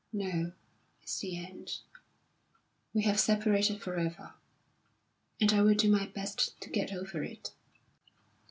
[0.11, 0.53] No;
[1.03, 1.77] it's the end.
[2.91, 4.33] We have separated for ever,
[5.39, 7.51] and I will do my best to get over it."